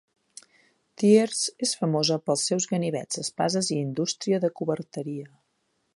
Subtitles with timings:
[1.01, 5.33] Thiers és famosa pels seus ganivets, espases i indústria de coberteria.